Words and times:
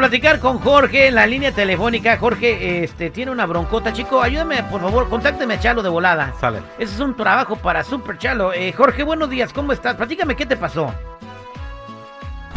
Platicar 0.00 0.40
con 0.40 0.58
Jorge 0.60 1.08
en 1.08 1.14
la 1.14 1.26
línea 1.26 1.52
telefónica. 1.52 2.16
Jorge, 2.16 2.84
este, 2.84 3.10
tiene 3.10 3.30
una 3.32 3.44
broncota. 3.44 3.92
Chico, 3.92 4.22
ayúdame, 4.22 4.62
por 4.62 4.80
favor, 4.80 5.10
contácteme 5.10 5.52
a 5.54 5.60
Chalo 5.60 5.82
de 5.82 5.90
volada. 5.90 6.32
Sale. 6.40 6.60
Ese 6.78 6.94
es 6.94 7.00
un 7.00 7.14
trabajo 7.14 7.56
para 7.56 7.84
Super 7.84 8.16
Chalo. 8.16 8.54
Eh, 8.54 8.72
Jorge, 8.72 9.02
buenos 9.02 9.28
días, 9.28 9.52
¿cómo 9.52 9.72
estás? 9.74 9.96
Platícame, 9.96 10.34
¿qué 10.36 10.46
te 10.46 10.56
pasó? 10.56 10.90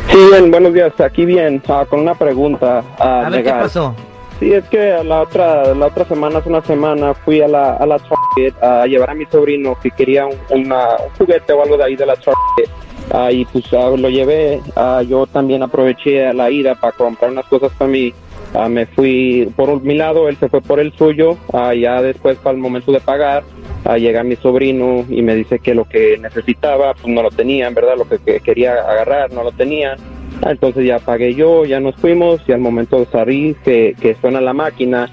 Sí, 0.09 0.17
bien, 0.31 0.51
buenos 0.51 0.73
días. 0.73 0.97
Aquí 1.01 1.25
bien, 1.25 1.61
ah, 1.67 1.85
con 1.89 1.99
una 1.99 2.15
pregunta. 2.15 2.81
ah, 2.97 3.23
A 3.25 3.29
ver, 3.29 3.43
¿qué 3.43 3.49
pasó? 3.51 3.93
Sí, 4.39 4.53
es 4.53 4.63
que 4.69 5.03
la 5.03 5.21
otra, 5.23 5.73
la 5.75 5.87
otra 5.87 6.05
semana, 6.05 6.39
hace 6.39 6.47
una 6.47 6.61
semana, 6.61 7.13
fui 7.13 7.41
a 7.41 7.47
la, 7.49 7.73
a 7.75 7.85
la 7.85 7.99
Target 7.99 8.53
a 8.63 8.85
llevar 8.87 9.09
a 9.09 9.15
mi 9.15 9.25
sobrino 9.25 9.77
que 9.81 9.91
quería 9.91 10.25
un, 10.25 10.37
una- 10.49 10.95
un 10.95 11.09
juguete 11.17 11.51
o 11.51 11.61
algo 11.61 11.75
de 11.75 11.83
ahí 11.83 11.97
de 11.97 12.05
la 12.05 12.15
Target. 12.15 12.69
Ah, 13.13 13.31
y 13.31 13.45
pues 13.45 13.71
ah, 13.73 13.91
lo 13.95 14.09
llevé. 14.09 14.59
Ah, 14.75 15.03
yo 15.07 15.27
también 15.27 15.61
aproveché 15.61 16.33
la 16.33 16.49
ida 16.49 16.73
para 16.75 16.97
comprar 16.97 17.31
unas 17.31 17.45
cosas 17.45 17.71
para 17.77 17.91
mí. 17.91 18.11
Ah, 18.55 18.67
me 18.67 18.87
fui 18.87 19.51
por 19.55 19.81
mi 19.81 19.95
lado, 19.95 20.27
él 20.27 20.37
se 20.37 20.49
fue 20.49 20.61
por 20.61 20.79
el 20.79 20.91
suyo. 20.93 21.37
Ah, 21.53 21.75
ya 21.75 22.01
después, 22.01 22.37
para 22.37 22.55
el 22.55 22.61
momento 22.61 22.91
de 22.91 22.99
pagar, 22.99 23.43
ah, 23.85 23.97
llega 23.97 24.23
mi 24.23 24.35
sobrino 24.35 25.05
y 25.09 25.21
me 25.21 25.35
dice 25.35 25.59
que 25.59 25.75
lo 25.75 25.85
que 25.85 26.17
necesitaba, 26.19 26.95
pues 26.95 27.07
no 27.07 27.21
lo 27.21 27.29
tenía, 27.29 27.67
en 27.67 27.75
verdad, 27.75 27.97
lo 27.97 28.09
que, 28.09 28.17
que 28.17 28.39
quería 28.39 28.73
agarrar, 28.73 29.31
no 29.31 29.43
lo 29.43 29.51
tenía. 29.51 29.95
Ah, 30.41 30.51
Entonces 30.51 30.85
ya 30.85 30.97
pagué 30.97 31.35
yo, 31.35 31.65
ya 31.65 31.79
nos 31.79 31.95
fuimos 31.95 32.41
y 32.47 32.51
al 32.51 32.59
momento 32.59 33.05
salir 33.11 33.55
que, 33.57 33.95
que 34.01 34.15
suena 34.15 34.41
la 34.41 34.53
máquina, 34.53 35.09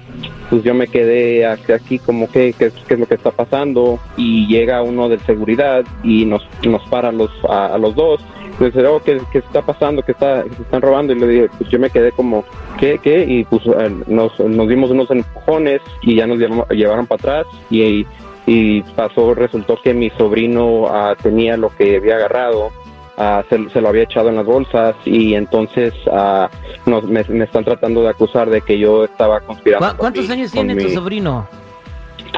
pues 0.51 0.63
yo 0.63 0.73
me 0.73 0.87
quedé 0.87 1.45
aquí, 1.45 1.97
como 1.97 2.29
que 2.29 2.51
qué 2.51 2.71
qué 2.85 2.93
es 2.95 2.99
lo 2.99 3.05
que 3.05 3.15
está 3.15 3.31
pasando 3.31 3.99
y 4.17 4.47
llega 4.47 4.81
uno 4.81 5.07
de 5.07 5.17
seguridad 5.19 5.85
y 6.03 6.25
nos, 6.25 6.45
nos 6.63 6.85
para 6.89 7.13
los, 7.13 7.31
a, 7.49 7.67
a 7.67 7.77
los 7.77 7.95
dos. 7.95 8.21
Entonces, 8.51 8.83
oh, 8.85 9.01
¿qué, 9.01 9.21
qué 9.31 9.37
está 9.37 9.61
pasando? 9.61 10.03
¿Qué 10.03 10.11
está, 10.11 10.41
están 10.41 10.81
robando? 10.81 11.13
Y 11.13 11.19
le 11.19 11.27
dije, 11.27 11.49
pues 11.57 11.69
yo 11.69 11.79
me 11.79 11.89
quedé 11.89 12.11
como, 12.11 12.43
¿qué? 12.77 12.99
¿Qué? 13.01 13.23
Y 13.25 13.45
pues 13.45 13.61
eh, 13.65 13.95
nos, 14.07 14.37
nos 14.41 14.67
dimos 14.67 14.91
unos 14.91 15.09
empujones 15.09 15.79
y 16.01 16.15
ya 16.17 16.27
nos 16.27 16.37
llevaron 16.37 17.07
para 17.07 17.39
atrás 17.39 17.47
y, 17.69 18.05
y 18.45 18.81
pasó, 18.81 19.33
resultó 19.33 19.79
que 19.81 19.93
mi 19.93 20.09
sobrino 20.09 20.87
ah, 20.89 21.15
tenía 21.23 21.55
lo 21.55 21.69
que 21.69 21.95
había 21.95 22.17
agarrado 22.17 22.71
ah, 23.17 23.43
se, 23.49 23.69
se 23.69 23.81
lo 23.81 23.89
había 23.89 24.03
echado 24.03 24.29
en 24.29 24.35
las 24.35 24.45
bolsas 24.45 24.95
y 25.05 25.33
entonces 25.35 25.93
ah, 26.11 26.49
nos, 26.85 27.03
me, 27.03 27.23
me 27.25 27.43
están 27.45 27.63
tratando 27.63 28.01
de 28.03 28.09
acusar 28.09 28.49
de 28.49 28.61
que 28.61 28.77
yo 28.79 29.03
estaba 29.05 29.39
conspirando. 29.41 29.89
¿Cu- 29.91 29.97
¿Cuántos 29.97 30.25
con 30.25 30.35
mi- 30.35 30.41
años 30.41 30.51
tiene 30.51 30.75
tu 30.75 30.87
mi- 30.87 30.93
sobrino? 30.93 31.47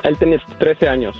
Él 0.04 0.18
tenía 0.18 0.42
13 0.58 0.90
años. 0.90 1.16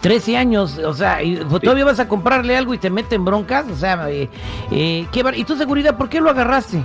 13 0.00 0.36
años, 0.36 0.78
o 0.78 0.92
sea, 0.94 1.22
y 1.22 1.36
pues, 1.36 1.62
todavía 1.62 1.84
vas 1.86 1.98
a 1.98 2.06
comprarle 2.08 2.56
algo 2.56 2.74
y 2.74 2.78
te 2.78 2.90
meten 2.90 3.24
broncas, 3.24 3.66
o 3.70 3.74
sea, 3.76 4.08
eh, 4.10 4.28
eh, 4.70 5.06
¿qué 5.10 5.22
bar- 5.22 5.36
¿y 5.36 5.44
tu 5.44 5.56
seguridad 5.56 5.96
por 5.96 6.08
qué 6.08 6.20
lo 6.20 6.30
agarraste? 6.30 6.82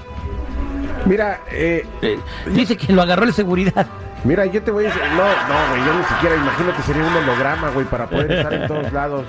Mira, 1.05 1.41
eh, 1.51 1.85
Eh, 2.01 2.19
dice 2.51 2.75
que 2.77 2.91
lo 2.94 3.01
agarró 3.01 3.23
el 3.25 3.33
seguridad. 3.33 3.88
mira, 4.23 4.45
yo 4.45 4.61
te 4.63 4.71
voy 4.71 4.85
a 4.85 4.88
decir. 4.88 5.01
No, 5.16 5.23
no, 5.23 5.69
güey, 5.69 5.85
yo 5.85 5.94
ni 5.97 6.03
siquiera 6.05 6.35
imagino 6.35 6.75
que 6.75 6.81
sería 6.83 7.03
un 7.03 7.13
holograma, 7.16 7.69
güey, 7.69 7.85
para 7.85 8.07
poder 8.07 8.31
estar 8.31 8.53
en 8.53 8.67
todos 8.67 8.91
lados. 8.94 9.25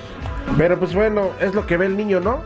Pero 0.57 0.77
pues 0.79 0.93
bueno, 0.93 1.29
es 1.39 1.53
lo 1.53 1.65
que 1.65 1.77
ve 1.77 1.85
el 1.85 1.95
niño, 1.95 2.19
¿no? 2.19 2.41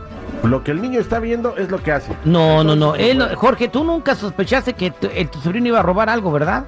Lo 0.46 0.62
que 0.64 0.70
el 0.70 0.80
niño 0.82 1.00
está 1.00 1.18
viendo 1.20 1.56
es 1.56 1.70
lo 1.70 1.82
que 1.82 1.92
hace. 1.92 2.12
No, 2.24 2.62
no, 2.64 2.74
no, 2.76 2.94
él, 2.94 3.22
Jorge, 3.34 3.68
tú 3.68 3.84
nunca 3.84 4.14
sospechaste 4.14 4.72
que 4.74 4.90
tu, 4.90 5.08
el- 5.14 5.28
tu 5.28 5.38
sobrino 5.40 5.68
iba 5.68 5.80
a 5.80 5.82
robar 5.82 6.08
algo, 6.08 6.32
¿verdad? 6.32 6.64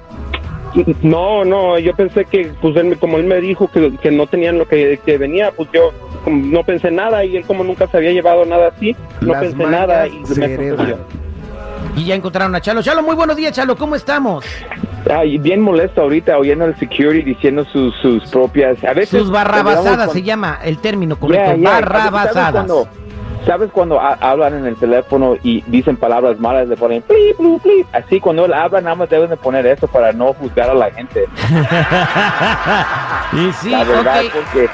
No, 1.01 1.43
no, 1.45 1.79
yo 1.79 1.95
pensé 1.95 2.25
que, 2.25 2.51
pues 2.61 2.75
él, 2.75 2.85
me- 2.85 2.95
como 2.95 3.17
él 3.17 3.23
me 3.25 3.41
dijo 3.41 3.67
que, 3.69 3.95
que 3.97 4.11
no 4.11 4.27
tenían 4.27 4.57
lo 4.59 4.67
que, 4.67 4.99
que 5.03 5.17
venía, 5.17 5.51
pues 5.51 5.67
yo 5.73 5.91
no 6.27 6.63
pensé 6.63 6.91
nada 6.91 7.25
y 7.25 7.37
él 7.37 7.43
como 7.45 7.63
nunca 7.63 7.87
se 7.87 7.97
había 7.97 8.11
llevado 8.11 8.45
nada 8.45 8.67
así, 8.75 8.95
no 9.21 9.31
Las 9.33 9.41
pensé 9.41 9.65
nada 9.65 10.07
y 10.07 10.19
me. 10.37 10.95
Y 11.95 12.05
ya 12.05 12.15
encontraron 12.15 12.53
a 12.55 12.61
Chalo. 12.61 12.83
Chalo, 12.83 13.01
muy 13.01 13.15
buenos 13.15 13.35
días, 13.35 13.51
Chalo, 13.53 13.75
¿cómo 13.75 13.95
estamos? 13.95 14.45
Ay, 15.09 15.37
bien 15.39 15.59
molesto 15.61 16.01
ahorita 16.01 16.37
oyendo 16.37 16.65
al 16.65 16.77
security 16.77 17.23
diciendo 17.23 17.65
sus, 17.65 17.95
sus 18.01 18.29
propias. 18.29 18.81
A 18.83 18.93
veces. 18.93 19.19
Sus 19.21 19.31
barrabasadas 19.31 19.95
cuando- 19.95 20.13
se 20.13 20.21
llama 20.21 20.59
el 20.63 20.77
término 20.79 21.17
correcto, 21.19 21.45
Yeah, 21.45 21.55
yeah. 21.57 21.69
¿Sabes 21.71 21.81
barrabasadas. 21.89 22.67
¿Sabes 23.49 23.71
cuando 23.71 23.99
ha- 23.99 24.13
hablan 24.21 24.59
en 24.59 24.67
el 24.67 24.75
teléfono 24.75 25.35
y 25.41 25.63
dicen 25.65 25.97
palabras 25.97 26.39
malas? 26.39 26.67
Le 26.67 26.77
ponen 26.77 27.01
plip, 27.01 27.35
plip, 27.35 27.59
plip. 27.63 27.87
Así 27.91 28.19
cuando 28.19 28.45
él 28.45 28.53
habla, 28.53 28.79
nada 28.79 28.95
más 28.95 29.09
deben 29.09 29.27
de 29.31 29.37
poner 29.37 29.65
eso 29.65 29.87
para 29.87 30.13
no 30.13 30.33
juzgar 30.33 30.69
a 30.69 30.75
la 30.75 30.91
gente. 30.91 31.25
y 33.33 33.51
sí, 33.53 33.71
la 33.71 33.83
verdad, 33.85 34.21
ok. 34.25 34.31
porque. 34.33 34.69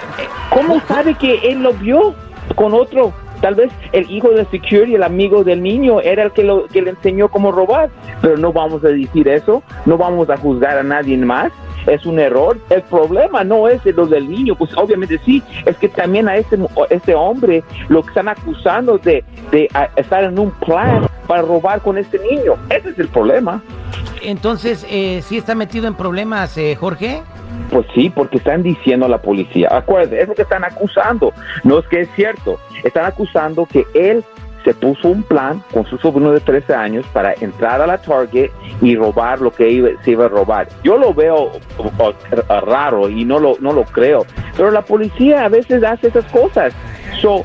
¿Cómo 0.49 0.81
sabe 0.89 1.15
que 1.15 1.35
él 1.49 1.63
lo 1.63 1.71
vio 1.71 2.15
con 2.55 2.73
otro? 2.73 3.13
Tal 3.39 3.55
vez 3.55 3.71
el 3.93 4.11
hijo 4.11 4.31
del 4.31 4.45
security, 4.51 4.95
el 4.95 5.03
amigo 5.03 5.45
del 5.45 5.63
niño, 5.63 6.01
era 6.01 6.23
el 6.23 6.31
que, 6.31 6.43
lo, 6.43 6.65
que 6.67 6.81
le 6.81 6.89
enseñó 6.89 7.29
cómo 7.29 7.53
robar. 7.53 7.89
Pero 8.21 8.35
no 8.35 8.51
vamos 8.51 8.83
a 8.83 8.89
decir 8.89 9.29
eso, 9.29 9.63
no 9.85 9.97
vamos 9.97 10.29
a 10.29 10.35
juzgar 10.35 10.77
a 10.77 10.83
nadie 10.83 11.17
más. 11.17 11.53
Es 11.87 12.05
un 12.05 12.19
error. 12.19 12.57
El 12.69 12.81
problema 12.83 13.43
no 13.43 13.67
es 13.67 13.83
de 13.83 13.93
lo 13.93 14.07
del 14.07 14.29
niño, 14.29 14.55
pues 14.55 14.75
obviamente 14.77 15.19
sí, 15.25 15.43
es 15.65 15.77
que 15.77 15.89
también 15.89 16.27
a 16.27 16.37
este, 16.37 16.57
este 16.89 17.15
hombre 17.15 17.63
lo 17.89 18.01
que 18.01 18.09
están 18.09 18.27
acusando 18.27 18.97
de, 18.97 19.23
de 19.51 19.69
estar 19.95 20.23
en 20.23 20.39
un 20.39 20.51
plan 20.51 21.07
para 21.27 21.41
robar 21.41 21.81
con 21.81 21.97
este 21.97 22.19
niño. 22.19 22.55
Ese 22.69 22.89
es 22.89 22.99
el 22.99 23.07
problema. 23.07 23.61
Entonces, 24.21 24.85
eh, 24.89 25.21
¿sí 25.23 25.37
está 25.37 25.55
metido 25.55 25.87
en 25.87 25.93
problemas, 25.93 26.57
eh, 26.57 26.75
Jorge? 26.75 27.21
Pues 27.69 27.85
sí, 27.93 28.09
porque 28.09 28.37
están 28.37 28.63
diciendo 28.63 29.05
a 29.05 29.09
la 29.09 29.21
policía. 29.21 29.69
Acuérdense, 29.71 30.21
es 30.21 30.27
lo 30.27 30.35
que 30.35 30.41
están 30.43 30.63
acusando. 30.63 31.33
No 31.63 31.79
es 31.79 31.87
que 31.87 32.01
es 32.01 32.09
cierto. 32.15 32.59
Están 32.83 33.05
acusando 33.05 33.65
que 33.65 33.85
él 33.93 34.23
se 34.65 34.73
puso 34.73 35.07
un 35.09 35.23
plan 35.23 35.63
con 35.71 35.85
su 35.85 35.97
sobrino 35.99 36.31
de 36.33 36.41
13 36.41 36.73
años 36.73 37.05
para 37.13 37.33
entrar 37.39 37.81
a 37.81 37.87
la 37.87 37.97
Target 37.99 38.49
y 38.81 38.95
robar 38.97 39.39
lo 39.39 39.51
que 39.51 39.69
iba- 39.69 39.89
se 40.03 40.11
iba 40.11 40.25
a 40.25 40.27
robar. 40.27 40.67
Yo 40.83 40.97
lo 40.97 41.13
veo 41.13 41.51
raro 42.65 43.09
y 43.09 43.23
no 43.25 43.39
lo, 43.39 43.55
no 43.59 43.71
lo 43.73 43.83
creo. 43.85 44.25
Pero 44.57 44.71
la 44.71 44.81
policía 44.81 45.45
a 45.45 45.49
veces 45.49 45.83
hace 45.83 46.07
esas 46.07 46.25
cosas. 46.25 46.73
So, 47.21 47.43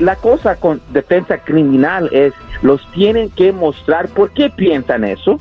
la 0.00 0.16
cosa 0.16 0.56
con 0.56 0.80
defensa 0.90 1.38
criminal 1.38 2.08
es, 2.12 2.32
los 2.62 2.86
tienen 2.92 3.30
que 3.30 3.52
mostrar 3.52 4.08
por 4.08 4.30
qué 4.30 4.50
piensan 4.50 5.04
eso. 5.04 5.38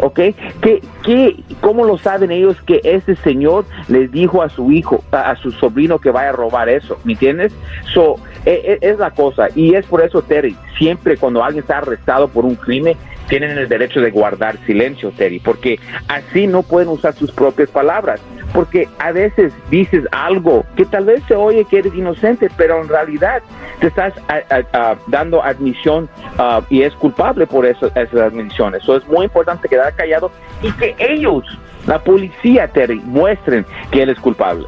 ¿ok? 0.00 0.14
¿Qué, 0.60 0.80
qué, 1.02 1.34
¿Cómo 1.60 1.84
lo 1.84 1.98
saben 1.98 2.30
ellos 2.30 2.56
que 2.62 2.80
ese 2.84 3.16
señor 3.16 3.64
les 3.88 4.12
dijo 4.12 4.42
a 4.42 4.48
su 4.48 4.70
hijo, 4.70 5.02
a, 5.10 5.30
a 5.30 5.34
su 5.36 5.50
sobrino 5.50 5.98
que 5.98 6.12
vaya 6.12 6.28
a 6.28 6.32
robar 6.32 6.68
eso? 6.68 6.96
¿Me 7.02 7.14
entiendes? 7.14 7.52
So, 7.92 8.14
e- 8.48 8.78
e- 8.80 8.90
es 8.90 8.98
la 8.98 9.10
cosa. 9.10 9.48
Y 9.54 9.74
es 9.74 9.84
por 9.86 10.00
eso, 10.02 10.22
Terry, 10.22 10.56
siempre 10.78 11.16
cuando 11.16 11.42
alguien 11.44 11.62
está 11.62 11.78
arrestado 11.78 12.28
por 12.28 12.44
un 12.44 12.54
crimen, 12.56 12.96
tienen 13.28 13.58
el 13.58 13.68
derecho 13.68 14.00
de 14.00 14.10
guardar 14.10 14.56
silencio, 14.64 15.10
Terry, 15.10 15.38
porque 15.38 15.78
así 16.08 16.46
no 16.46 16.62
pueden 16.62 16.88
usar 16.88 17.12
sus 17.14 17.30
propias 17.30 17.68
palabras. 17.70 18.20
Porque 18.54 18.88
a 18.98 19.12
veces 19.12 19.52
dices 19.70 20.04
algo 20.10 20.64
que 20.76 20.86
tal 20.86 21.04
vez 21.04 21.22
se 21.28 21.34
oye 21.34 21.66
que 21.66 21.80
eres 21.80 21.94
inocente, 21.94 22.48
pero 22.56 22.80
en 22.80 22.88
realidad 22.88 23.42
te 23.80 23.88
estás 23.88 24.14
a- 24.28 24.96
dando 25.08 25.44
admisión 25.44 26.08
ah, 26.38 26.62
y 26.70 26.80
es 26.82 26.94
culpable 26.94 27.46
por 27.46 27.66
eso- 27.66 27.88
esas 27.94 28.14
admisiones. 28.14 28.82
Eso 28.82 28.96
es 28.96 29.06
muy 29.06 29.24
importante 29.26 29.68
quedar 29.68 29.92
callado 29.94 30.30
y 30.62 30.72
que 30.72 30.96
ellos, 30.98 31.44
la 31.86 31.98
policía, 31.98 32.66
Terry, 32.68 33.00
muestren 33.04 33.66
que 33.90 34.02
él 34.04 34.08
es 34.08 34.18
culpable. 34.18 34.64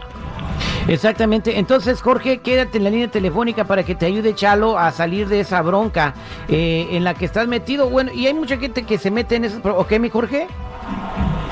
Exactamente. 0.90 1.56
Entonces, 1.56 2.02
Jorge, 2.02 2.38
quédate 2.38 2.78
en 2.78 2.82
la 2.84 2.90
línea 2.90 3.08
telefónica 3.08 3.62
para 3.62 3.84
que 3.84 3.94
te 3.94 4.06
ayude 4.06 4.34
Chalo 4.34 4.76
a 4.76 4.90
salir 4.90 5.28
de 5.28 5.38
esa 5.38 5.62
bronca 5.62 6.14
eh, 6.48 6.88
en 6.90 7.04
la 7.04 7.14
que 7.14 7.26
estás 7.26 7.46
metido. 7.46 7.88
Bueno, 7.88 8.10
y 8.12 8.26
hay 8.26 8.34
mucha 8.34 8.56
gente 8.56 8.82
que 8.82 8.98
se 8.98 9.12
mete 9.12 9.36
en 9.36 9.44
eso. 9.44 9.60
¿Ok, 9.62 9.92
mi 10.00 10.10
Jorge? 10.10 10.48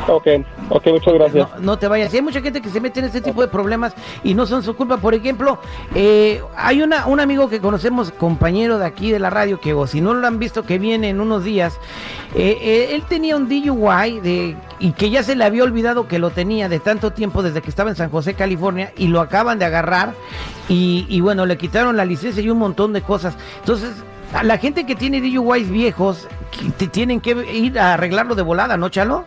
Ok, 0.08 0.26
ok, 0.70 0.86
muchas 0.86 1.14
gracias. 1.14 1.48
No, 1.60 1.78
te 1.78 1.86
vayas. 1.86 2.12
Hay 2.14 2.22
mucha 2.22 2.40
gente 2.40 2.62
que 2.62 2.70
se 2.70 2.80
mete 2.80 3.00
en 3.00 3.06
este 3.06 3.20
tipo 3.20 3.42
de 3.42 3.48
problemas 3.48 3.92
y 4.24 4.32
no 4.32 4.46
son 4.46 4.62
su 4.62 4.74
culpa. 4.74 4.96
Por 4.96 5.12
ejemplo, 5.12 5.58
eh, 5.94 6.42
hay 6.56 6.80
una, 6.80 7.06
un 7.06 7.20
amigo 7.20 7.50
que 7.50 7.60
conocemos, 7.60 8.10
compañero 8.12 8.78
de 8.78 8.86
aquí 8.86 9.12
de 9.12 9.18
la 9.18 9.28
radio, 9.28 9.60
que 9.60 9.74
o 9.74 9.86
si 9.86 10.00
no 10.00 10.14
lo 10.14 10.26
han 10.26 10.38
visto, 10.38 10.62
que 10.64 10.78
viene 10.78 11.10
en 11.10 11.20
unos 11.20 11.44
días. 11.44 11.78
eh, 12.34 12.58
eh, 12.60 12.88
él 12.94 13.04
tenía 13.06 13.36
un 13.36 13.48
DUI 13.48 14.20
de, 14.20 14.56
y 14.78 14.92
que 14.92 15.10
ya 15.10 15.22
se 15.22 15.36
le 15.36 15.44
había 15.44 15.62
olvidado 15.62 16.08
que 16.08 16.18
lo 16.18 16.30
tenía 16.30 16.70
de 16.70 16.80
tanto 16.80 17.12
tiempo 17.12 17.42
desde 17.42 17.60
que 17.60 17.68
estaba 17.68 17.90
en 17.90 17.96
San 17.96 18.10
José, 18.10 18.32
California, 18.32 18.92
y 18.96 19.08
lo 19.08 19.20
acaban 19.20 19.58
de 19.58 19.66
agarrar. 19.66 20.14
Y, 20.70 21.04
y 21.10 21.20
bueno, 21.20 21.44
le 21.44 21.58
quitaron 21.58 21.96
la 21.98 22.06
licencia 22.06 22.42
y 22.42 22.48
un 22.48 22.58
montón 22.58 22.94
de 22.94 23.02
cosas. 23.02 23.36
Entonces, 23.60 23.90
a 24.32 24.42
la 24.42 24.56
gente 24.56 24.84
que 24.84 24.94
tiene 24.94 25.20
DUIs 25.20 25.70
viejos, 25.70 26.28
que 26.78 26.88
tienen 26.88 27.20
que 27.20 27.30
ir 27.52 27.78
a 27.78 27.94
arreglarlo 27.94 28.34
de 28.34 28.42
volada, 28.42 28.76
¿no, 28.78 28.88
Chalo? 28.88 29.24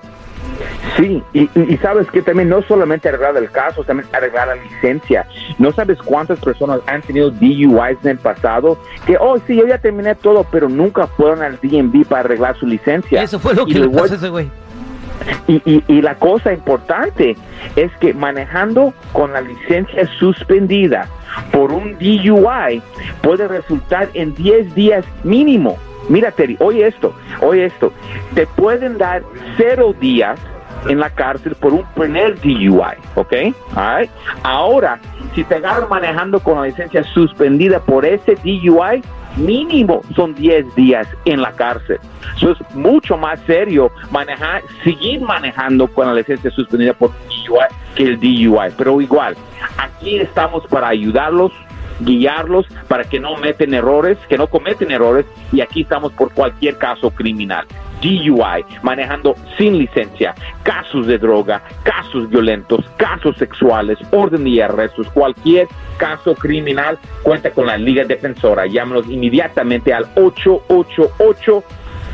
Sí, 0.97 1.23
y, 1.33 1.49
y- 1.55 1.77
sabes 1.77 2.09
que 2.11 2.21
también 2.21 2.49
no 2.49 2.61
solamente 2.63 3.07
arreglar 3.09 3.37
el 3.37 3.49
caso, 3.51 3.83
también 3.83 4.07
arreglar 4.13 4.47
la 4.49 4.55
licencia. 4.55 5.25
No 5.57 5.71
sabes 5.71 5.97
cuántas 5.99 6.39
personas 6.39 6.81
han 6.87 7.01
tenido 7.01 7.29
DUIs 7.31 7.97
en 8.03 8.09
el 8.11 8.17
pasado 8.17 8.77
que, 9.05 9.15
oh, 9.19 9.37
sí, 9.47 9.55
yo 9.55 9.65
ya 9.67 9.77
terminé 9.77 10.15
todo, 10.15 10.43
pero 10.51 10.67
nunca 10.69 11.07
fueron 11.07 11.41
al 11.43 11.59
DMV 11.61 12.05
para 12.05 12.21
arreglar 12.21 12.57
su 12.57 12.67
licencia. 12.67 13.21
Eso 13.23 13.39
fue 13.39 13.53
lo 13.55 13.67
Y 13.67 13.73
que 13.73 13.79
le 13.79 13.89
pasó 13.89 14.13
a 14.13 14.17
ese 14.17 14.29
güey. 14.29 14.49
Y, 15.47 15.61
y- 15.65 15.83
y 15.87 16.01
la 16.01 16.15
cosa 16.15 16.51
importante 16.51 17.37
es 17.75 17.91
que 17.99 18.13
manejando 18.13 18.93
con 19.13 19.31
la 19.33 19.41
licencia 19.41 20.07
suspendida 20.17 21.07
por 21.51 21.71
un 21.71 21.93
DUI 21.99 22.81
puede 23.21 23.47
resultar 23.47 24.09
en 24.15 24.33
10 24.33 24.73
días 24.75 25.05
mínimo 25.23 25.77
mira 26.09 26.31
Terry, 26.31 26.57
oye 26.59 26.87
esto, 26.87 27.13
oye 27.41 27.65
esto, 27.65 27.93
te 28.33 28.47
pueden 28.47 28.97
dar 28.97 29.21
cero 29.55 29.93
días 29.97 30.39
en 30.87 30.99
la 30.99 31.09
cárcel 31.09 31.55
por 31.55 31.73
un 31.73 31.85
primer 31.95 32.39
DUI, 32.39 32.97
¿ok? 33.15 33.33
Ahora, 34.43 34.99
si 35.35 35.43
te 35.43 35.55
agarran 35.55 35.89
manejando 35.89 36.39
con 36.39 36.59
la 36.59 36.67
licencia 36.67 37.03
suspendida 37.13 37.79
por 37.79 38.05
ese 38.05 38.35
DUI, 38.35 39.01
mínimo 39.37 40.01
son 40.15 40.35
10 40.35 40.75
días 40.75 41.07
en 41.25 41.41
la 41.41 41.51
cárcel. 41.53 41.99
Eso 42.35 42.51
es 42.51 42.75
mucho 42.75 43.17
más 43.17 43.39
serio 43.41 43.91
manejar, 44.11 44.61
seguir 44.83 45.21
manejando 45.21 45.87
con 45.87 46.07
la 46.07 46.13
licencia 46.13 46.51
suspendida 46.51 46.93
por 46.93 47.11
DUI 47.11 47.59
que 47.95 48.03
el 48.03 48.19
DUI. 48.19 48.71
Pero 48.77 48.99
igual, 49.01 49.35
aquí 49.77 50.17
estamos 50.17 50.65
para 50.67 50.89
ayudarlos 50.89 51.51
guiarlos 52.05 52.67
para 52.87 53.03
que 53.03 53.19
no 53.19 53.35
meten 53.37 53.73
errores, 53.73 54.17
que 54.29 54.37
no 54.37 54.47
cometen 54.47 54.91
errores 54.91 55.25
y 55.51 55.61
aquí 55.61 55.81
estamos 55.81 56.11
por 56.13 56.31
cualquier 56.33 56.77
caso 56.77 57.11
criminal. 57.11 57.65
DUI, 58.01 58.65
manejando 58.81 59.35
sin 59.57 59.77
licencia, 59.77 60.33
casos 60.63 61.05
de 61.05 61.19
droga, 61.19 61.61
casos 61.83 62.29
violentos, 62.29 62.83
casos 62.97 63.37
sexuales, 63.37 63.99
orden 64.11 64.47
y 64.47 64.59
arrestos, 64.59 65.07
cualquier 65.11 65.67
caso 65.97 66.33
criminal, 66.33 66.97
cuenta 67.21 67.51
con 67.51 67.67
la 67.67 67.77
Liga 67.77 68.03
Defensora. 68.03 68.65
Llámenos 68.65 69.07
inmediatamente 69.07 69.93
al 69.93 70.05
888 70.15 71.63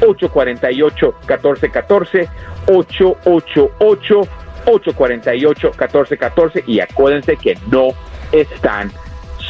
848 0.02 1.16
1414 1.28 2.30
888 2.68 4.28
848 4.66 5.68
1414 5.70 6.64
y 6.68 6.80
acuérdense 6.82 7.38
que 7.38 7.58
no 7.72 7.90
están 8.32 8.92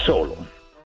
solo. 0.08 0.47